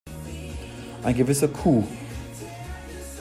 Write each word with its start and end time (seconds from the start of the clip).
Ein 1.03 1.13
gewisser 1.15 1.47
Qu. 1.47 1.83